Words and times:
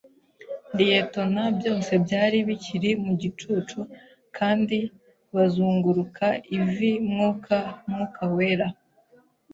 liyetona, 0.77 1.41
byose 1.57 1.91
byari 2.05 2.37
bikiri 2.47 2.89
mu 3.03 3.13
gicucu, 3.21 3.79
kandi 4.37 4.77
bazunguruka 5.35 6.25
ivi-mwuka 6.57 7.57
mwuka 7.87 8.23
wera 8.35 8.67